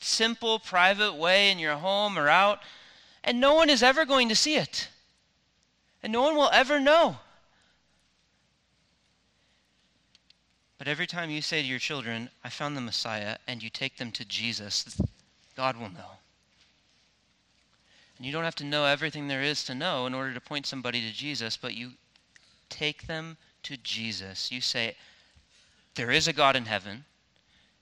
[0.00, 2.60] simple, private way in your home or out,
[3.24, 4.88] and no one is ever going to see it.
[6.04, 7.16] And no one will ever know.
[10.76, 13.96] But every time you say to your children, I found the Messiah, and you take
[13.96, 15.00] them to Jesus,
[15.56, 16.18] God will know.
[18.18, 20.66] And you don't have to know everything there is to know in order to point
[20.66, 21.92] somebody to Jesus, but you
[22.68, 24.52] take them to Jesus.
[24.52, 24.96] You say,
[25.94, 27.06] There is a God in heaven.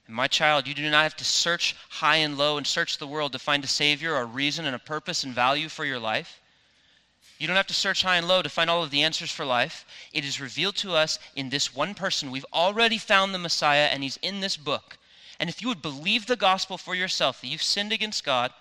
[0.06, 3.06] And my child, you do not have to search high and low and search the
[3.08, 6.38] world to find a Savior a reason and a purpose and value for your life.
[7.42, 9.44] You don't have to search high and low to find all of the answers for
[9.44, 9.85] life.
[10.12, 12.31] It is revealed to us in this one person.
[12.31, 14.96] We've already found the Messiah, and he's in this book.
[15.40, 18.52] And if you would believe the gospel for yourself, that you've sinned against God,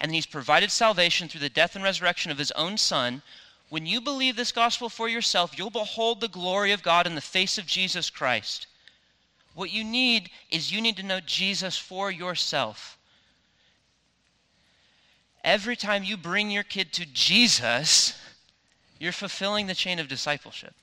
[0.00, 3.22] and he's provided salvation through the death and resurrection of his own Son,
[3.68, 7.20] when you believe this gospel for yourself, you'll behold the glory of God in the
[7.20, 8.66] face of Jesus Christ.
[9.54, 12.95] What you need is you need to know Jesus for yourself.
[15.46, 18.20] Every time you bring your kid to Jesus,
[18.98, 20.74] you're fulfilling the chain of discipleship.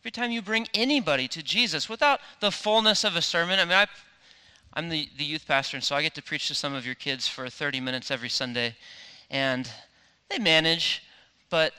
[0.00, 3.74] Every time you bring anybody to Jesus without the fullness of a sermon, I mean,
[3.74, 3.86] I,
[4.72, 6.94] I'm the, the youth pastor, and so I get to preach to some of your
[6.94, 8.74] kids for 30 minutes every Sunday,
[9.30, 9.70] and
[10.30, 11.02] they manage,
[11.50, 11.74] but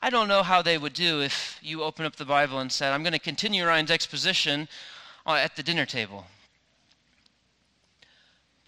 [0.00, 2.92] I don't know how they would do if you open up the Bible and said,
[2.92, 4.68] I'm going to continue Ryan's exposition
[5.26, 6.26] uh, at the dinner table.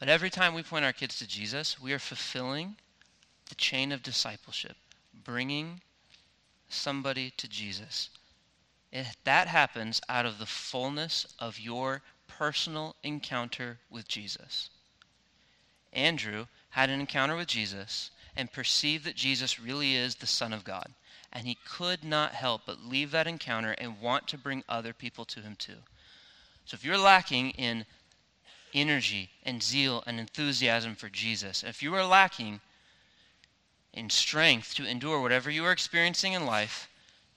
[0.05, 2.77] But every time we point our kids to Jesus, we are fulfilling
[3.49, 4.77] the chain of discipleship,
[5.15, 5.81] bringing
[6.69, 8.11] somebody to Jesus.
[8.93, 14.69] If that happens out of the fullness of your personal encounter with Jesus.
[15.91, 20.65] Andrew had an encounter with Jesus and perceived that Jesus really is the Son of
[20.65, 20.93] God.
[21.33, 25.25] And he could not help but leave that encounter and want to bring other people
[25.25, 25.79] to him too.
[26.67, 27.87] So if you're lacking in
[28.75, 31.63] energy and zeal and enthusiasm for Jesus.
[31.63, 32.61] If you are lacking
[33.93, 36.89] in strength to endure whatever you are experiencing in life,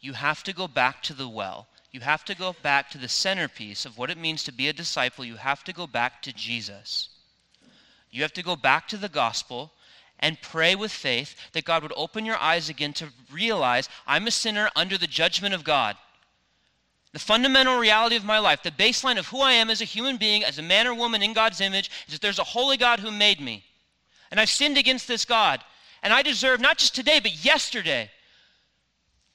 [0.02, 1.68] you have to go back to the well.
[1.92, 4.74] You have to go back to the centerpiece of what it means to be a
[4.74, 5.24] disciple.
[5.24, 7.10] You have to go back to Jesus.
[8.12, 9.72] You have to go back to the gospel
[10.20, 14.32] and pray with faith that God would open your eyes again to realize I'm a
[14.32, 15.96] sinner under the judgment of God.
[17.14, 20.18] The fundamental reality of my life, the baseline of who I am as a human
[20.18, 23.00] being, as a man or woman in God's image, is that there's a holy God
[23.00, 23.64] who made me.
[24.30, 25.64] And I've sinned against this God.
[26.04, 28.12] And I deserve, not just today, but yesterday,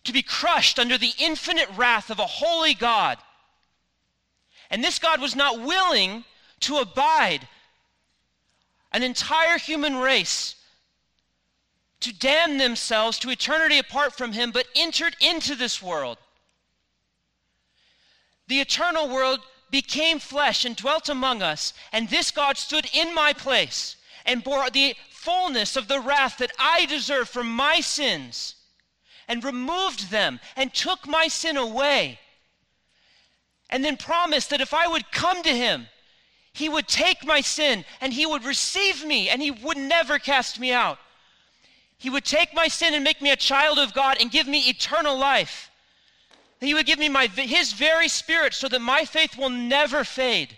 [0.05, 3.19] to be crushed under the infinite wrath of a holy God.
[4.71, 6.25] And this God was not willing
[6.61, 7.49] to abide
[8.93, 10.57] an entire human race
[12.01, 16.19] to damn themselves to eternity apart from him, but entered into this world.
[18.53, 19.41] The eternal world
[19.71, 23.97] became flesh and dwelt among us, and this God stood in my place
[24.27, 28.57] and bore the fullness of the wrath that I deserve for my sins,
[29.27, 32.21] and removed them and took my sin away,
[33.71, 35.89] and then promised that if I would come to him,
[36.53, 40.61] he would take my sin and he would receive me and he would never cast
[40.61, 40.99] me out.
[41.97, 44.69] He would take my sin and make me a child of God and give me
[44.69, 45.71] eternal life.
[46.63, 50.57] He would give me my, his very spirit so that my faith will never fade.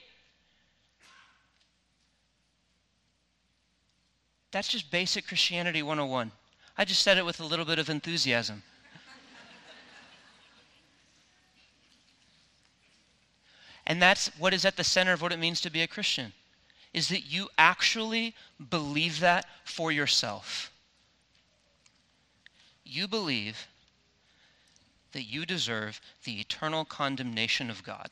[4.53, 6.31] That's just basic Christianity 101.
[6.77, 8.63] I just said it with a little bit of enthusiasm.
[13.87, 16.35] and that's what is at the center of what it means to be a Christian
[16.93, 18.35] is that you actually
[18.71, 20.71] believe that for yourself.
[22.85, 23.67] You believe
[25.15, 28.11] that you deserve the eternal condemnation of God.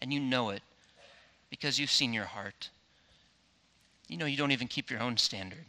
[0.00, 0.62] And you know it
[1.50, 2.70] because you've seen your heart.
[4.08, 5.66] You know you don't even keep your own standard.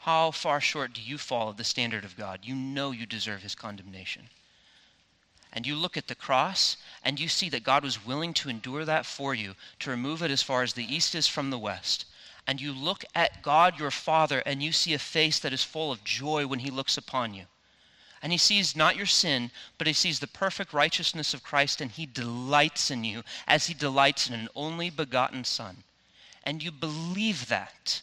[0.00, 2.40] How far short do you fall of the standard of God?
[2.42, 4.30] You know you deserve his condemnation.
[5.52, 8.84] And you look at the cross and you see that God was willing to endure
[8.84, 12.06] that for you, to remove it as far as the east is from the west.
[12.46, 15.90] And you look at God your Father and you see a face that is full
[15.90, 17.44] of joy when he looks upon you.
[18.22, 21.90] And he sees not your sin, but he sees the perfect righteousness of Christ, and
[21.90, 25.78] he delights in you as he delights in an only begotten Son.
[26.44, 28.02] And you believe that.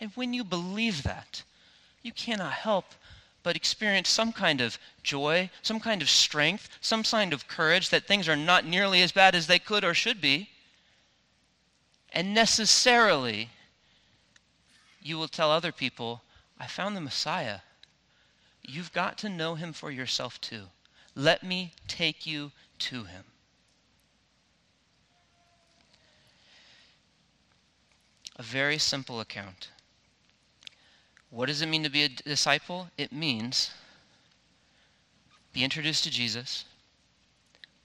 [0.00, 1.42] And when you believe that,
[2.02, 2.84] you cannot help
[3.44, 8.04] but experience some kind of joy, some kind of strength, some kind of courage that
[8.04, 10.48] things are not nearly as bad as they could or should be.
[12.12, 13.50] And necessarily,
[15.02, 16.22] you will tell other people,
[16.58, 17.58] I found the Messiah.
[18.66, 20.64] You've got to know him for yourself too.
[21.14, 23.24] Let me take you to him.
[28.36, 29.68] A very simple account.
[31.30, 32.88] What does it mean to be a disciple?
[32.96, 33.70] It means
[35.52, 36.64] be introduced to Jesus,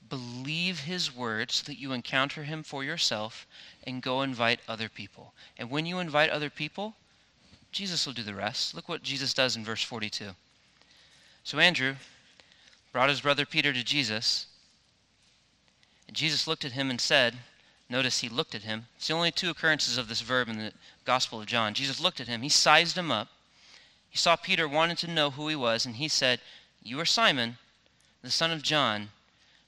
[0.09, 3.45] believe his word so that you encounter him for yourself,
[3.83, 5.33] and go invite other people.
[5.55, 6.95] And when you invite other people,
[7.71, 8.73] Jesus will do the rest.
[8.73, 10.31] Look what Jesus does in verse 42.
[11.43, 11.95] So Andrew
[12.91, 14.47] brought his brother Peter to Jesus,
[16.07, 17.35] and Jesus looked at him and said,
[17.89, 18.85] Notice he looked at him.
[18.97, 20.73] It's the only two occurrences of this verb in the
[21.05, 21.73] Gospel of John.
[21.73, 23.29] Jesus looked at him, he sized him up.
[24.09, 26.39] He saw Peter wanted to know who he was, and he said,
[26.83, 27.57] You are Simon,
[28.21, 29.09] the son of John,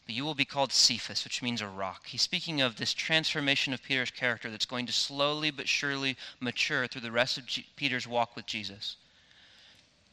[0.06, 2.08] but you will be called Cephas, which means a rock.
[2.08, 6.88] He's speaking of this transformation of Peter's character that's going to slowly but surely mature
[6.88, 8.98] through the rest of G- Peter's walk with Jesus.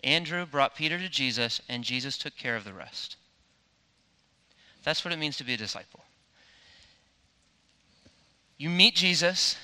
[0.05, 3.17] Andrew brought Peter to Jesus, and Jesus took care of the rest.
[4.85, 6.05] That's what it means to be a disciple.
[8.57, 9.57] You meet Jesus,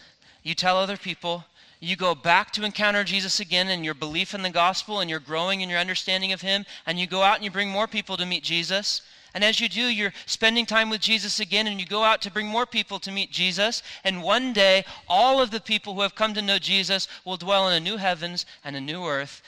[0.42, 1.44] you tell other people,
[1.80, 5.20] you go back to encounter Jesus again in your belief in the gospel and you're
[5.20, 8.16] growing in your understanding of Him, and you go out and you bring more people
[8.16, 9.02] to meet Jesus.
[9.34, 12.30] And as you do, you're spending time with Jesus again, and you go out to
[12.30, 13.82] bring more people to meet Jesus.
[14.04, 17.68] And one day, all of the people who have come to know Jesus will dwell
[17.68, 19.42] in a new heavens and a new earth,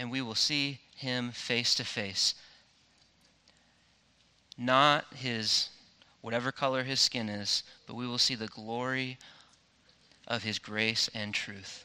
[0.00, 2.34] and we will see him face to face.
[4.56, 5.68] Not his,
[6.22, 9.18] whatever color his skin is, but we will see the glory
[10.26, 11.84] of his grace and truth.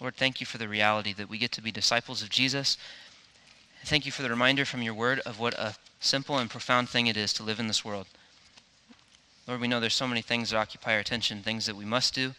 [0.00, 2.76] Lord, thank you for the reality that we get to be disciples of Jesus.
[3.84, 7.06] Thank you for the reminder from your word of what a simple and profound thing
[7.06, 8.08] it is to live in this world.
[9.46, 12.16] Lord, we know there's so many things that occupy our attention, things that we must
[12.16, 12.34] do,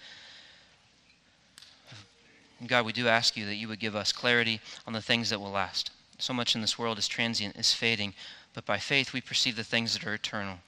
[2.62, 5.32] and God, we do ask you that you would give us clarity on the things
[5.32, 5.90] that will last.
[6.20, 8.14] So much in this world is transient, is fading,
[8.54, 10.60] but by faith we perceive the things that are eternal.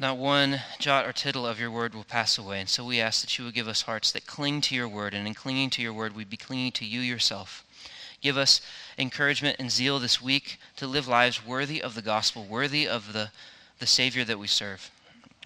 [0.00, 3.20] Not one jot or tittle of your word will pass away, and so we ask
[3.20, 5.82] that you would give us hearts that cling to your word, and in clinging to
[5.82, 7.64] your word, we'd be clinging to you yourself.
[8.20, 8.60] Give us
[8.98, 13.30] encouragement and zeal this week to live lives worthy of the gospel, worthy of the,
[13.78, 14.90] the Savior that we serve.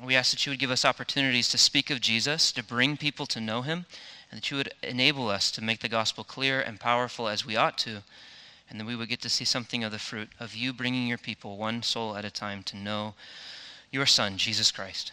[0.05, 3.27] We ask that you would give us opportunities to speak of Jesus, to bring people
[3.27, 3.87] to know him,
[4.31, 7.57] and that you would enable us to make the gospel clear and powerful as we
[7.57, 8.03] ought to,
[8.69, 11.19] and that we would get to see something of the fruit of you bringing your
[11.19, 13.15] people one soul at a time to know
[13.91, 15.13] your Son, Jesus Christ.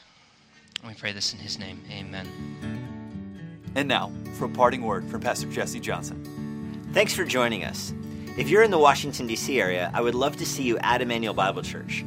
[0.81, 1.81] And we pray this in his name.
[1.89, 2.27] Amen.
[3.75, 6.89] And now, for a parting word from Pastor Jesse Johnson.
[6.93, 7.93] Thanks for joining us.
[8.37, 9.61] If you're in the Washington, D.C.
[9.61, 12.03] area, I would love to see you at Immanuel Bible Church.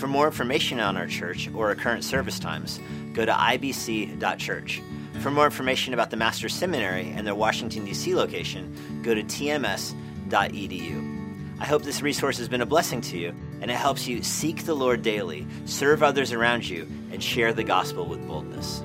[0.00, 2.80] For more information on our church or our current service times,
[3.12, 4.80] go to ibc.church.
[5.20, 8.14] For more information about the Master's Seminary and their Washington, D.C.
[8.14, 9.92] location, go to tms.edu.
[11.60, 14.64] I hope this resource has been a blessing to you and it helps you seek
[14.64, 18.82] the Lord daily, serve others around you, and share the gospel with boldness.